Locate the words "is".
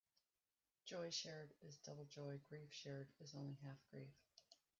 1.61-1.77, 3.19-3.35